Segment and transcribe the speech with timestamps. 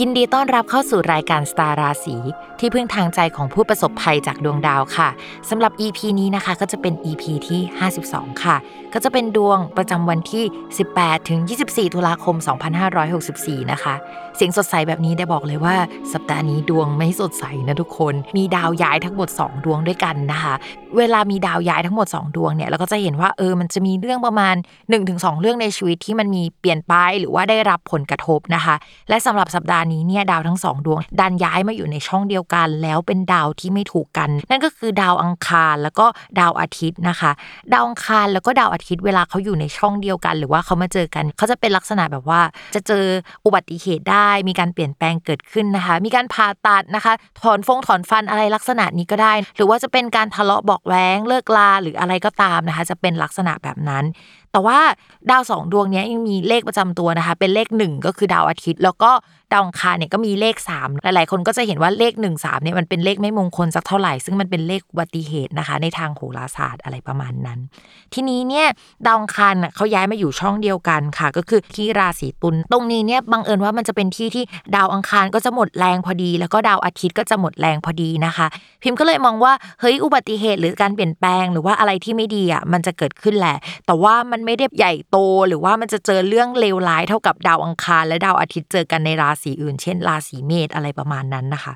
[0.00, 2.16] ยินดีต้อนรับเข้าสู่รายการสตาราศี
[2.60, 5.08] ที่พึ่งทางใจของผู้ประสบภัยจากดวงดาวค่ะ
[5.50, 7.60] สำหรับ EP นี้นะคะก็จะเป็น EP ที่
[8.00, 8.56] 52 ค่ะ
[8.94, 10.44] ก็จะเป็นดวงประจำวันที่
[10.86, 12.36] 18 ถึง 24 ตุลาคม
[13.02, 13.94] 2564 นะคะ
[14.36, 15.76] เสียงสดใสแบบนี้ได้บอกเลยว่า
[16.12, 20.54] สัปดาห์นี้ดวงไม่สดใสนะทุกคน มีดาวย้ายทั้งหมด 2 ดวงด้วยกันนะคะ
[20.98, 24.54] เวลามีดาวย้ายทั้งหมด 2 ดวงเนี่ยเราก็จะเห็นว่าเออมันจะมีเรื่องประมาณ
[24.98, 28.74] 1-2 เรื่องในชีวิตที่มันมีเปลี่ยนไปหรือว่าได้รับผลกระทบนะคะ
[29.08, 36.06] และสำหรับสัปดาห์นี้เนี่ยดาวทั้งสองดวง ดันย้ายมาอยู่ในช่องเดียวกัน แล้วเป็นดาวที่ไม่ถูกกัน นั่นก็คือดาวอังคารแล้วก็
[36.40, 37.30] ดาวอาทิตย์นะคะ
[37.72, 42.40] ดาวอังคารแล้วก็ดาวอาทิตย์เวลาเขาอยู่ในช่องเดียวกัน หรือว่าเขามาเจอกันเขาจะเป็นลักษณะแบบว่า
[42.74, 43.04] จะเจอ
[43.44, 47.12] อุบัติเหตุได้ มีการเปลี่ยนแปลงเกิดขึ้นนะคะ มีการผ่าตัดนะคะ
[47.42, 54.04] ถอนฟงถอนฟันอะไรลักษณะนี้ก็ได้ หรือว่าจะเป็นการทะเลาะบอกแว้งเลิกลาหรืออะไรก็ตามนะคะ จะเป็นลักษณะแบบนั้น
[54.54, 54.78] แต่ว่า
[55.30, 59.10] ดาวสองดวงนี้ยังมีเลขประจำตัวนะคะ เป็นเลขหนึ่งก็คือดาวอาทิตย์ แล้วก็
[59.52, 67.58] ดาวอังคารเนี่ยก็มีเลข 3 หลาย ๆ คนก็จะเห็นว่าเลข 1 3เนี่ยมันเป็นเลขไม่มงคลสักเท่าไหร่ ซึ่งมันเป็นเลขอุบัติเหตุนะคะ ในทางโหราศาสตร์อะไรประมาณนั้น
[68.14, 68.66] ทีนี้เนี่ย
[69.06, 74.44] ดาวอังคารเขาย้ายมาอยู่ช่องเดียวกันค่ะ ก็คือที่ราศีตุลตรงนี้เนี่ยบังเอิญว่ามันจะเป็นที่ที่
[74.76, 78.46] ดาวอังคารก็จะหมดแรงพอดี แล้วก็ดาวอาทิตย์ก็จะหมดแรงพอดีนะคะ
[78.82, 83.56] พิมพ์ก็เลยมองว่าเฮ้ยอุบัติเหตุหรือการเปลี่ยนแปลง หรือว่าอะไรที่ไม่ดีอะมันจะเกิดขึ้นแหละ
[83.86, 85.18] แต่ว่ามันไม่ได้ใหญ่โต
[85.48, 91.74] หรือว่ามันจะเจอเรื่องเลวร้ายเท่ากับดาวอังคาร และดาวอาทิตย์เจอกันในราศีอื่น เช่น ราศีเมษอะไรประมาณนั้นนะคะ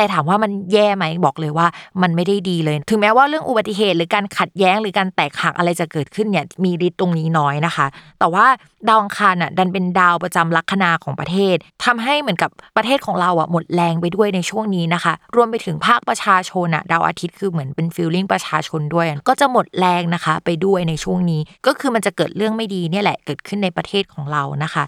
[0.00, 1.66] แต่ถามว่ามันแย่ไหมบอกเลยว่า
[2.02, 7.86] มันไม่ได้ดีเลย ถึงแม้ว่าเรื่องอุบัติเหตุหรือการขัดแย้งหรือการแตกหักอะไรจะเกิดขึ้นเนี่ยมีฤทธิ์ตรงนี้น้อยนะคะ
[8.18, 8.46] แต่ว่า
[8.88, 24.84] ดาวอังคารอะดันเป็นดาวประจำลัคนาของประเทศทำให้เหมือนกับประเทศของเราอะหมดแรงไปด้วยในช่วงนี้นะคะ รวมไปถึงภาคประชาชนอะดาวอาทิตย์คือเหมือนเป็นฟิลลิ่งประชาชนด้วย ก็จะหมดแรงนะคะ ไปด้วยในช่วงนี้ ก็คือมันจะเกิดเรื่องไม่ดีเนี่ยแหละเกิดขึ้นในประเทศของเรานะคะ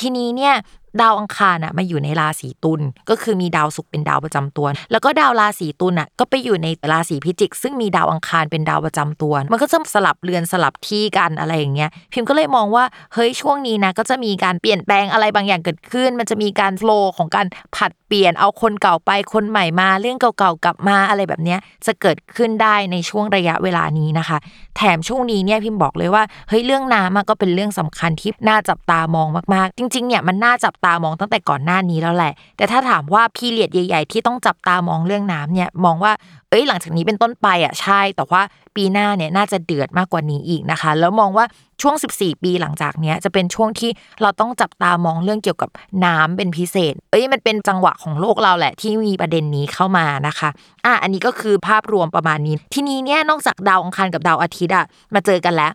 [0.00, 0.54] ทีนี้เนี่ย
[1.02, 2.80] ดาวอังคารอะมาอยู่ในราศีตุล
[3.10, 12.84] ก็คือมีดาวศุกร์เป็นดาวประจำตัว แล้วก็ดาวราศีตุลอะก็ไปอยู่ในราศีพิจิก ซึ่งมีดาวอังคารเป็นดาวประจำตัว มันก็จะสลับเรือนสลับที่กันอะไรอย่างเงี้ยพิมพ์ก็เลยมองว่า
[13.14, 17.46] เฮ้ยช่วงนี้นะก็จะมีการเปลี่ยนแปลงอะไรบางอย่างเกิดขึ้น มันจะมีการโฟล์ของการ
[17.76, 24.38] ผัดเปลี่ยนเอาคนเก่าไปคนใหม่มาเรื่องเก่าๆกลับมาอะไรแบบเนี้ยจะเกิดขึ้นได้ในช่วงระยะเวลานี้นะคะ
[24.76, 36.12] แถมช่วงนี้เนี่ยพิมพ์บอกเลยว่าเฮ้ยเรื่องน้ำก็เป็นเรื่องสำคัญที่น่าจับตามองมากๆ จริงๆเนี่ยมันน่าจับตามองตั้งแต่ก่อนหน้านี้แล้วแหละ แต่ถ้าถามว่าพีเรียดใหญ่ ๆ ที่ต้องจับตามองเรื่องน้ำเนี่ยมองว่า
[36.50, 38.42] เอ้ยหลังจากนี้เป็นต้นไปอะใช่ แต่ว่า
[38.76, 41.44] ปีหน้าเนี่ยน่าจะเดือดมากกว่านี้อีกนะคะ แล้วมองว่า
[41.82, 43.90] ช่วง 14 ปีหลังจากเนี้ยจะเป็นช่วงที่
[44.22, 45.70] เราต้องจับตามองเรื่องเกี่ยวกับ
[46.04, 50.48] น้ำเป็นพิเศษ เอ้ยมันเป็นจังหวะของโลกเราแหละ ที่มีประเด็นนี้เข้ามานะคะ
[50.84, 55.72] อะอันนี้ก็คือภาพรวมประมาณนี้ ทีนี้เนี่ยนอกจากดาวอังคารกับดาวอาทิตย์อะมาเจอกันแล้ว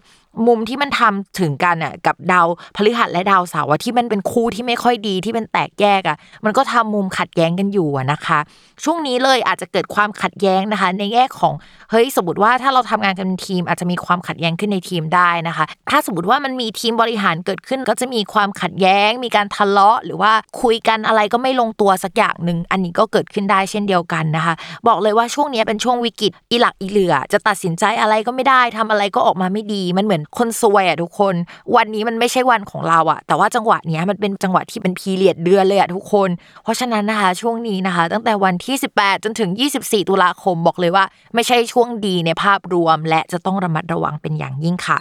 [0.48, 8.40] มุมที่มันทำถึงกันอะกับดาวพฤหัสและดาวเสาร์ที่มันเป็นคู่ที่ไม่ค่อยดีที่เป็นแตกแยกอะ มันก็ทำมุมขัดแย้งกันอยู่นะคะ
[8.84, 11.54] ช่วงนี้เลยอาจจะเกิดความขัดแย้งนะคะ ในแง่ของ
[11.92, 24.54] เฮ้ยสมมติว่าถ้าเราทำงานกันเป็นทีม อาจจะมีความขัดแย้งขึ้นในทีมได้นะคะ ถ้าสมมติว่ามันมีทีมบริหารเกิดขึ้น ก็จะมีความขัดแย้ง มีการทะเลาะ หรือว่าคุยกันอะไรก็ไม่ลงตัวสักอย่างหนึ่งอันนี้ก็เกิดขึ้นได้เช่นเดียวกันนะคะ
[24.88, 31.36] บอกเลยว่าช่วงนี้เป็นช่วงวิกฤตอีหลักอีเหลือ จะตัดสินใจอะไรก็ไม่ได้ทำอะไรก็ออกมาไม่ดีมันเหมือนคนซวยอะทุกคน
[31.76, 36.30] วันนี้มันไม่ใช่วันของเราอะแต่ว่าจังหวะเนี้ยมันเป็นจังหวะที่เป็นพีเรียดเดือนเลยอะทุกคน
[36.64, 39.50] เพราะฉะนั้นนะคะช่วงนี้นะคะ ตั้งแต่วันที่ 18 จนถึง
[39.82, 45.00] 24 ตุลาคมบอกเลยว่า ไม่ใช่ช่วงดีในภาพรวม และจะต้องระมัดระวังเป็นอย่างยิ่งค่ะ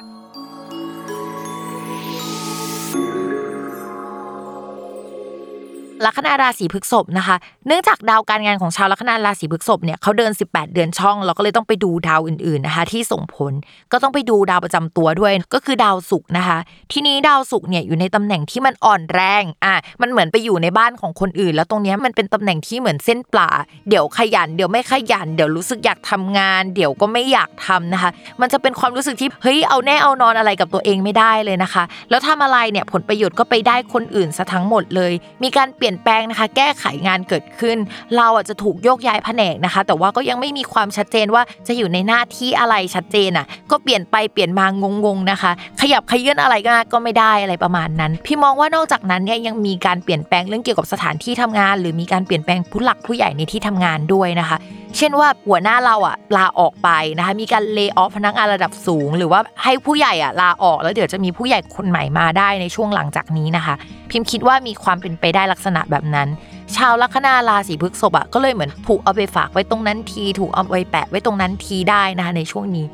[6.04, 7.36] ลัคนาราศีพฤกษภนะคะ
[7.66, 13.52] เนื่องจากดาวการงานของชาวลัคนาราศีพฤกษภเนี่ยเขาเดิน 18 เดือนช่อง เราก็เลยต้องไปดูดาวอื่นๆนะคะ ที่ส่งผล
[13.92, 16.58] ก็ต้องไปดูดาวประจำตัวด้วยก็คือดาวศุกร์นะคะ
[16.92, 23.50] ทีนี้ดาวศุกร์เนี่ยอยู่ในตำแหน่งที่มันอ่อนแรงอะมันเหมือนไปอยู่ในบ้านของคนอื่น แล้วตรงนี้มันเป็นตำแหน่งที่เหมือนเส้นปลา
[23.88, 28.10] เดี๋ยวขยันเดี๋ยวไม่ขยัน เดี๋ยวรู้สึกอยากทำงาน เดี๋ยวก็ไม่อยากทำนะคะ
[28.40, 35.12] มันจะเป็นความรู้สึกที่เฮ้ยเอาแน่เอานอนอะไรกับตัวเองไม่ได้เลยนะคะ แล้วทำอะไรเนี่ยผลประโยชน์ก็ไปได้คนอื่นซะทั้งหมดเลย
[35.42, 37.78] มีการเปลี่ยนี่ยนแปลงนะคะ แก้ไขงานเกิดขึ้น
[38.16, 44.66] เราอาจจะถูกโยกย้ายแผนกนะคะ แต่ว่าก็ยังไม่มีความชัดเจนว่าจะอยู่ในหน้าที่อะไรชัดเจนอะ ก็เปลี่ยนไปเปลี่ยนมา
[45.04, 54.58] งงๆนะคะ ขยับขยื่นอะไรก็ก็ไม่ได้อะไรประมาณนั้น พี่มองว่านอกจากนั้นเนี่ยยังมีการเปลี่ยนแปลงเรื่องเกี่ยวกับสถานที่ทำงาน หรือมีการเปลี่ยนแปลงผู้หลักผู้ใหญ่ในที่ทำงานด้วยนะคะ
[54.96, 56.88] เช่นว่าหัวหน้าเราอะลาออกไป
[57.18, 63.74] นะคะมีการเล y o อฟพนักงานระดับสูง หรือว่าให้ผู้ใหญ่อะลาออกแล้วเดี๋ยวจะมีผู้ใหญ่คนใหม่มาได้ในช่วงหลังจากนี้นะคะ
[64.10, 66.28] พิมพ์คิดว่ามีความเป็นไปได้ลักษณะแบบนั้น
[66.76, 72.86] ชาวลัคนาราศีพฤษภอะก็เลยเหมือนถูกเอาไปฝากไว้ตรงนั้นทีถูกเอาไปแปะไว้ตรงนั้นทีได้นะคะในช่วงนี้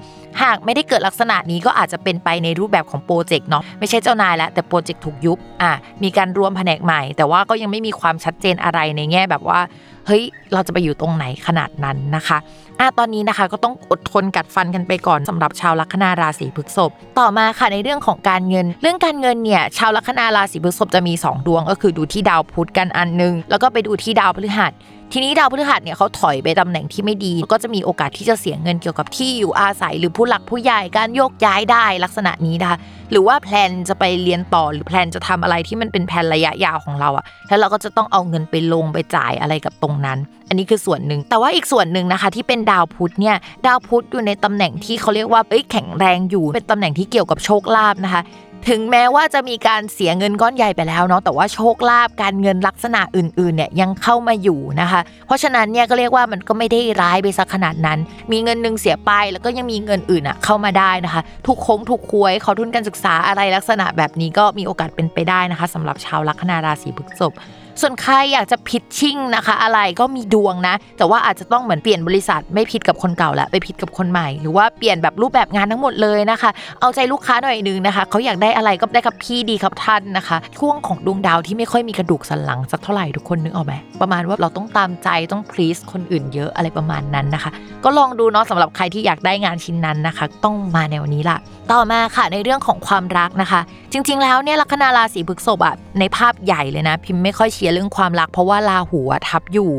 [0.42, 9.60] หากไม่ได้เกิดลักษณะนี้ก็อาจจะเป็นไปในรูปแบบของโปรเจกต์เนาะไม่ใช่เจ้านายแล้วแต่โปรเจกต์ถูกยุบอะมีการรวมแผนกใหม่ แต่ว่าก็ยังไม่มีความชัดเจนอะไรในแง่แบบว่า
[10.06, 10.22] เฮ้ย
[10.52, 12.38] เราจะไปอยู่ตรงไหนขนาดนั้นนะคะ
[12.80, 24.72] อะตอนนี้นะคะ ก็ต้องอดทนกัดฟันกันไปก่อนสำหรับชาวลัคนาราศีพฤษภต่อมาค่ะในเรื่องของการเงิน เรื่องการเงินเนี่ยชาวลัคนาราศีพฤษภจะมี 2 ดวง ก็คือดูที่ดาวพุธกันอันนึง แล้วก็ไปดูที่ดาวพฤหัส
[25.12, 32.78] ทีนี้ดาวพฤหัสเนี่ยเขาถอยไปตำแหน่งที่ไม่ดี ก็จะมีโอกาสที่จะเสียเงินเกี่ยวกับที่อยู่อาศัยหรือผู้หลักผู้ใหญ่การโยกย้ายได้ลักษณะนี้นะคะ
[33.10, 40.18] หรือว่าแพลนจะไปเรียนต่อหรือแพลนจะทำอะไรที่มันเป็นแผนระยะยาวของเราอะแล้วเราก็จะต้องเอาเงินไปลงไปจ่ายอะไรกับตรงนั้น
[40.48, 43.36] อันนี้คือส่วนหนึ่ง แต่ว่าอีกส่วนหนึ่งนะคะ ที่เป็นดาวพุธเนี่ย
[43.66, 48.22] ดาวพุธอยู่ในตำแหน่งที่เขาเรียกว่าเอ้ยแข็งแรงอยู่เป็นตำแหน่งที่เกี่ยวกับโชคลาภนะคะ
[48.70, 57.98] ถึงแม้ว่าจะมีการเสียเงินก้อนใหญ่ไปแล้วเนาะแต่ว่าโชคลาภการเงินลักษณะอื่นๆเนี่ยยังเข้ามาอยู่นะคะ เพราะฉะนั้นเนี่ยก็เรียกว่ามันก็ไม่ได้ร้ายไปสักขนาดนั้น
[58.32, 67.32] มีเงินหนึ่งเสียไปแล้วก็ยังมีเงินอื่นอะเข้ามาได้นะคะ ทุกโค้งทุกควยขอทุนการศึกษาอะไรลักษณะแบบนี้ก็มีโอกาสเป็นไปได้นะคะสำหรับชาวลัคนาราศีพฤษภ
[67.80, 76.50] ส่วนใครอยากจะพิชชิ่งนะคะ อะไรก็มีดวงนะ แต่ว่าอาจจะต้องเหมือนเปลี่ยนบริษัทไม่พิดกับคนเก่าแล้วไปพิดกับคนใหม่ หรือว่าเปลี่ยนแบบรูปแบบงานทั้งหมดเลยนะคะ
[76.80, 87.50] เอาใจลูกค้าหน่อยนึงนะคะเขาอยากได้อะไรก็ได้กับพี่ดีครับท่านนะคะช่วงของดวงดาวที่ไม่ค่อยมีกระดูกสันหลังสักเท่าไหร่ทุกคนนึกออกไหมประมาณว่าเราต้องตามใจต้องพลีสคนอื่นเยอะอะไรประมาณนั้นนะคะ
[87.84, 91.38] ก็ลองดูเนาะสำหรับใครที่อยากได้งานชิ้นนั้นนะคะ ต้องมาแนวนี้ล่ะ
[91.72, 93.60] ต่อมาค่ะในเรื่องของความรักนะคะ
[93.92, 99.70] จริง ๆ แล้วเนี่ยลัคนาราศีพฤกษภอะในภาพใหญ่เลยนะ พิมพ์ไม่ค่อยเชียร์เรื่องความรัก เพราะว่าราหูทับอยู่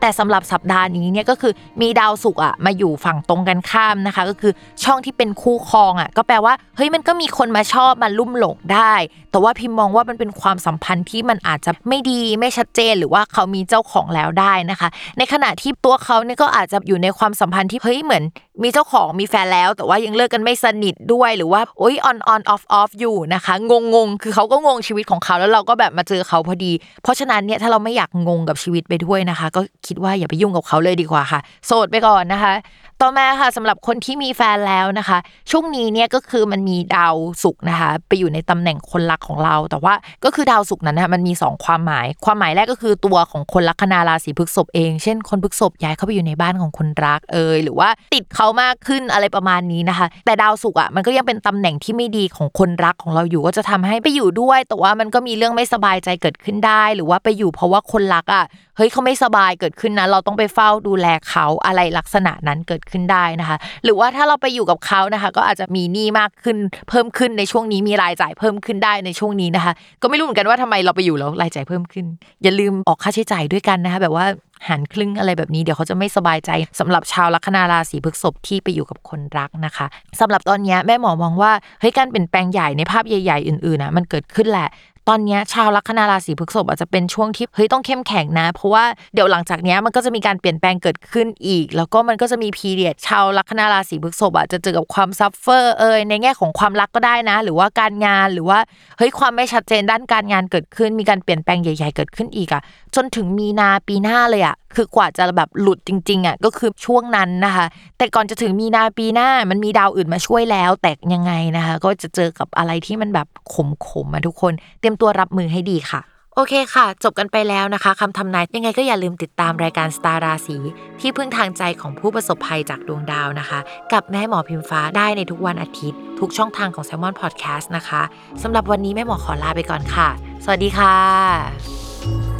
[0.00, 4.52] แต่สำหรับสัปดาห์นี้เนี่ยก็คือมีดาวศุกร์อะมาอยู่ฝั่งตรงกันข้ามนะคะ ก็คือ
[4.84, 8.92] ช่องที่เป็นคู่ครองอะก็แปลว่าเฮ้ยมันก็มีคนมาชอบมาลุ่มหลงได้
[9.36, 14.88] แต่ว่าพิมพ์มองว่ามันเป็นความสัมพันธ์ที่มันอาจจะไม่ดีไม่ชัดเจน หรือว่าเขามีเจ้าของแล้วได้นะคะ
[15.18, 18.24] ในขณะที่ตัวเขาเนี่ยก็อาจจะอยู่ในความสัมพันธ์ที่เฮ้ยเหมือน
[18.62, 26.72] มีเจ้าของมีแฟนแล้ว แต่ว่ายังเลิกกันไม่สนิทด้วยหรือว่าโอ๊ย on on off off อฟอยู่นะคะงงงๆคือเขาก็งงชีวิตของเขาแล้วเราก็แบบมาเจอเขาพอดี
[27.02, 32.52] เพราะฉะนั้นเนี่ยถ้าเราไม่อยากงงกับชีวิตไปด้วยนะคะ ก็คิดว่าอย่าไปยุ่งกับเขาเลยดีกว่าค่ะ โสดไปก่อนนะคะ
[33.02, 35.18] ต่อมาค่ะสำหรับคนที่มีแฟนแล้วนะคะ
[35.50, 39.94] ช่วงนี้เนี่ยก็คือมันมีดาวศุกร์นะคะ ไปอยู่ในตำแหน่งคนรักของเรา แต่ว่า
[40.24, 58.44] ก็คือดาวศุกร์นั้นนะคะมันมี 2 ความหมาย ความหมายแรกก็คือตัวของคนลัคนาราศีพฤษภเอง เช่น คนพฤษภย้ายเข้าไปอยู่ในบ้านของคนรักเอยหรือว่าติดเขามากขึ้นอะไรประมาณนี้นะคะ แต่ดาวศุกร์อะมันก็ยังเป็นตำแหน่งที่ไม่ดีของคนรักของเราอยู่ก็จะทำให้ไปอยู่ด้วย แต่ว่ามันก็มีเรื่องไม่สบายใจเกิดขึ้นได้ หรือว่าไปอยู่เพราะว่าคนรักอะ
[58.76, 66.56] เฮ้ยเขาไม่สบายเกิดขึ้นนะเราต้องไปเฝ้าดูแลเขาอะไรลักษณะนั้นเกิดขึ้นได้นะคะ หรือว่าถ้าเราไปอยู่กับเขานะคะ ก็อาจจะมีหนี้มากขึ้น
[66.88, 72.06] เพิ่มขึ้นในช่วงนี้มีรายจ่ายเพิ่มขึ้นได้ในช่วงนี้นะคะ ก็ไม่รู้เหมือนกันว่าทำไมเราไปอยู่แล้วรายจ่ายเพิ่มขึ้น
[72.42, 74.26] อย่าลืมออกค่าใช้จ่ายด้วยกันนะคะแบบว่า
[74.68, 76.50] หันครึ่งอะไรแบบนี้เดี๋ยวเขาจะไม่สบายใจ
[76.80, 79.86] สำหรับชาวลัคนาราศีพฤษภที่ไปอยู่กับคนรักนะคะ
[80.20, 84.68] สำหรับตอนนี้แม่หมอมองว่าเฮ้ยการเปลี่ยนแปลงใหญ่ในภาพใหญ่ ๆ อื่นๆนะมันเกิดขึ้นแหละ
[85.08, 88.84] ตอนนี้ชาวลัคนาราศีพฤษภอาจจะเป็นช่วงที่เฮ้ยต้องเข้มแข็งนะ เพราะว่า
[89.14, 98.58] เดี๋ยวหลังจากนี้มันก็จะมีการเปลี่ยนแปลงเกิดขึ้นอีก แล้วก็มันก็จะมี period ชาวลัคนาราศีพฤษภอะจะเจอกับความ suffer เอยในแง่ของความรักก็ได้นะ หรือว่าการงานหรือว่า
[98.98, 102.62] เฮ้ยความไม่ชัดเจนด้านการงานเกิดขึ้น มีการเปลี่ยนแปลงใหญ่ ๆ เกิดขึ้นอีกอะ
[102.94, 107.66] จนถึงมีนาปีหน้าเลยอะ คือกว่าจะแบบหลุดจริงๆอะก็คือช่วงนั้นนะคะ
[107.98, 116.02] แต่ก่อนจะถึงมีนาปีหน้ามันมีดาวอื่นมาช่วยแล้ว แต่ยังไงนะคะ ก็จะเจอกับอะไรที่มันแบบขมๆมาทุกคน เตรียมตัวรับมือให้ดีค่ะ
[116.38, 120.56] โอเคค่ะ จบกันไปแล้วนะคะคำทำนายยังไงก็อย่าลืมติดตามรายการสตาร์ราศี
[121.00, 123.58] ที่พึ่งทางใจของผู้ประสบภัยจากดวงดาวนะคะ
[123.92, 128.02] กับแม่หมอพิมฟ้าได้ในทุกวันอาทิตย์ ทุกช่องทางของ s ซ l m o n Podcast นะคะ
[128.42, 130.08] สำหรับวันนี้แม่หมอขอลาไปก่อนค่ะ
[130.44, 132.35] สวัสดีค่ะ